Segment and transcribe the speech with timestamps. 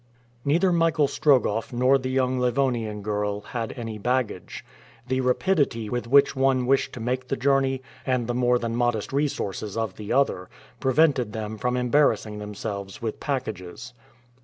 [0.43, 4.65] Neither Michael Strogoff nor the young Livonian girl had any baggage.
[5.07, 9.13] The rapidity with which one wished to make the journey, and the more than modest
[9.13, 13.93] resources of the other, prevented them from embarrassing themselves with packages.